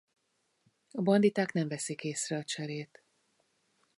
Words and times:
A 0.93 1.01
banditák 1.01 1.51
nem 1.53 1.67
veszik 1.67 2.03
észre 2.03 2.37
a 2.37 2.43
cserét. 2.43 3.03